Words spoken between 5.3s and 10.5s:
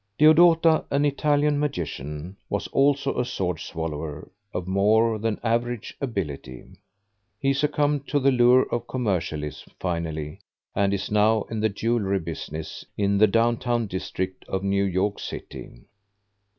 average ability. He succumbed to the lure of commercialism finally,